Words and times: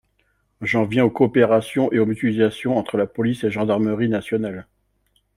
J’en 0.61 0.85
viens 0.85 1.05
aux 1.05 1.11
coopérations 1.11 1.91
et 1.91 1.99
aux 1.99 2.07
mutualisations 2.07 2.75
entre 2.75 2.97
la 2.97 3.05
police 3.05 3.43
et 3.43 3.47
la 3.47 3.51
gendarmerie 3.51 4.09
nationales. 4.09 4.65